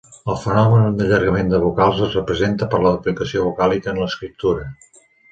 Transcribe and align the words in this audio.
El 0.33 0.37
fenomen 0.43 0.95
d'allargament 0.99 1.51
de 1.51 1.59
vocals 1.63 1.99
es 2.05 2.15
representa 2.17 2.67
per 2.71 2.79
la 2.85 2.93
duplicació 2.95 3.43
vocàlica 3.49 3.93
en 3.93 4.01
l'escriptura. 4.05 4.65